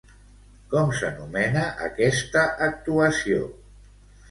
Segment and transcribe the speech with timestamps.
[0.71, 3.47] Com s'anomena aquesta actuació?